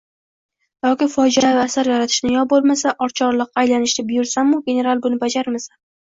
yoki 0.85 1.07
fojiaviy 1.15 1.59
asar 1.63 1.89
yaratishni, 1.91 2.31
yo 2.35 2.45
bo‘lmasa, 2.53 2.93
oqchorloqqa 3.07 3.61
aylanishni 3.65 4.05
buyursam-u, 4.13 4.63
general 4.71 5.05
buni 5.05 5.21
bajarmasa 5.25 5.77